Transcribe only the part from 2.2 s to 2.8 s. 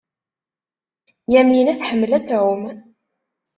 tɛum.